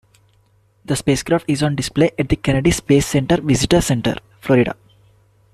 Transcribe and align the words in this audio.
The 0.83 0.95
spacecraft 0.95 1.45
is 1.47 1.61
on 1.61 1.75
display 1.75 2.09
at 2.17 2.27
the 2.29 2.35
Kennedy 2.35 2.71
Space 2.71 3.05
Center 3.05 3.39
Visitor 3.39 3.81
Center, 3.81 4.15
Florida. 4.39 4.73